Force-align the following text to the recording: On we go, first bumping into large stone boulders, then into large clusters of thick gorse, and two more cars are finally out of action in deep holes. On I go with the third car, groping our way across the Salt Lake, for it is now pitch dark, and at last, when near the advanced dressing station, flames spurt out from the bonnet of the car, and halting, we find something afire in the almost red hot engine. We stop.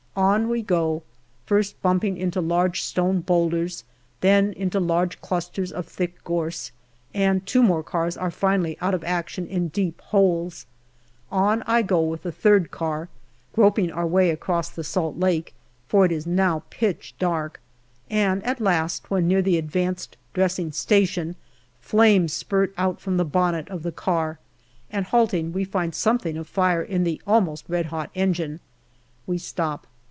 On 0.13 0.49
we 0.49 0.61
go, 0.61 1.03
first 1.45 1.81
bumping 1.81 2.17
into 2.17 2.41
large 2.41 2.81
stone 2.83 3.21
boulders, 3.21 3.85
then 4.19 4.51
into 4.53 4.77
large 4.77 5.21
clusters 5.21 5.71
of 5.71 5.85
thick 5.87 6.21
gorse, 6.25 6.73
and 7.13 7.45
two 7.45 7.63
more 7.63 7.81
cars 7.81 8.17
are 8.17 8.29
finally 8.29 8.77
out 8.81 8.93
of 8.93 9.05
action 9.05 9.47
in 9.47 9.69
deep 9.69 10.01
holes. 10.01 10.65
On 11.31 11.63
I 11.65 11.81
go 11.81 12.01
with 12.01 12.23
the 12.23 12.31
third 12.33 12.71
car, 12.71 13.07
groping 13.53 13.89
our 13.89 14.05
way 14.05 14.31
across 14.31 14.69
the 14.69 14.83
Salt 14.83 15.17
Lake, 15.17 15.53
for 15.87 16.03
it 16.03 16.11
is 16.11 16.27
now 16.27 16.63
pitch 16.69 17.15
dark, 17.17 17.61
and 18.09 18.43
at 18.45 18.59
last, 18.59 19.09
when 19.09 19.29
near 19.29 19.41
the 19.41 19.57
advanced 19.57 20.17
dressing 20.33 20.73
station, 20.73 21.37
flames 21.79 22.33
spurt 22.33 22.73
out 22.77 22.99
from 22.99 23.15
the 23.15 23.23
bonnet 23.25 23.69
of 23.69 23.81
the 23.81 23.93
car, 23.93 24.39
and 24.91 25.05
halting, 25.05 25.53
we 25.53 25.63
find 25.63 25.95
something 25.95 26.37
afire 26.37 26.81
in 26.83 27.05
the 27.05 27.21
almost 27.25 27.63
red 27.69 27.85
hot 27.85 28.09
engine. 28.13 28.59
We 29.25 29.37
stop. 29.37 29.87